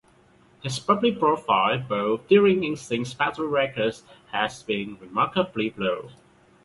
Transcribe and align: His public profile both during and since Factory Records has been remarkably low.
His 0.63 0.79
public 0.79 1.19
profile 1.19 1.77
both 1.77 2.27
during 2.27 2.65
and 2.65 2.75
since 2.75 3.13
Factory 3.13 3.45
Records 3.47 4.01
has 4.31 4.63
been 4.63 4.97
remarkably 4.97 5.71
low. 5.77 6.09